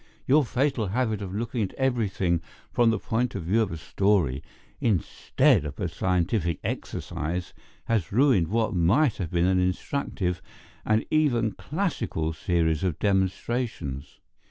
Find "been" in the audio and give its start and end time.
9.29-9.45